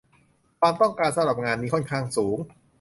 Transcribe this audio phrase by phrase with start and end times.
[0.59, 2.37] ความต้องการสำหรับงานนี้ค่อนข้างสูง